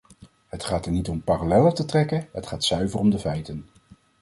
[0.47, 3.67] Het gaat er niet om parallellen te trekken, het gaat zuiver om de feiten.